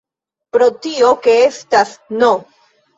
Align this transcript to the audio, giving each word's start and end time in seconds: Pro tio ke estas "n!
Pro 0.57 0.69
tio 0.87 1.13
ke 1.29 1.37
estas 1.45 1.95
"n! 2.25 2.35